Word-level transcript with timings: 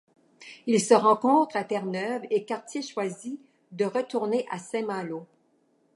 Ils 0.65 0.81
se 0.81 0.95
rencontrent 0.95 1.55
à 1.55 1.63
Terre-Neuve, 1.63 2.23
et 2.31 2.43
Cartier 2.43 2.81
choisit 2.81 3.39
de 3.71 3.85
retourner 3.85 4.47
à 4.49 4.57
Saint-Malo. 4.57 5.27